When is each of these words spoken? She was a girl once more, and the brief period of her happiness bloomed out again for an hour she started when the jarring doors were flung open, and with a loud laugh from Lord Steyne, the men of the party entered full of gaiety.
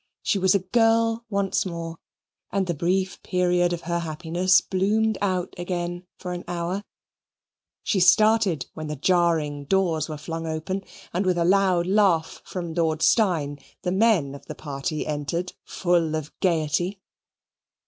She 0.23 0.39
was 0.39 0.55
a 0.55 0.65
girl 0.65 1.25
once 1.29 1.63
more, 1.63 1.99
and 2.51 2.65
the 2.65 2.73
brief 2.73 3.21
period 3.21 3.71
of 3.71 3.81
her 3.81 3.99
happiness 3.99 4.59
bloomed 4.59 5.19
out 5.21 5.53
again 5.59 6.07
for 6.17 6.33
an 6.33 6.43
hour 6.47 6.83
she 7.83 7.99
started 7.99 8.65
when 8.73 8.87
the 8.87 8.95
jarring 8.95 9.65
doors 9.65 10.09
were 10.09 10.17
flung 10.17 10.47
open, 10.47 10.83
and 11.13 11.23
with 11.23 11.37
a 11.37 11.45
loud 11.45 11.85
laugh 11.85 12.41
from 12.43 12.73
Lord 12.73 13.03
Steyne, 13.03 13.59
the 13.83 13.91
men 13.91 14.33
of 14.33 14.47
the 14.47 14.55
party 14.55 15.05
entered 15.05 15.53
full 15.63 16.15
of 16.15 16.33
gaiety. 16.39 16.99